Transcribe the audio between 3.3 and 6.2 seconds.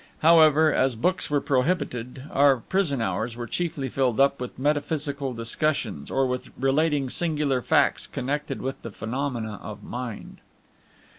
were chiefly filled up with metaphysical discussions,